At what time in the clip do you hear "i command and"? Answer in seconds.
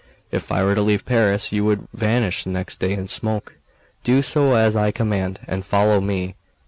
4.75-5.63